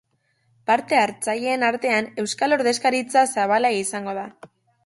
[0.69, 4.29] Parte-hartzaileen artean euskal ordezkaritza zabala izango da.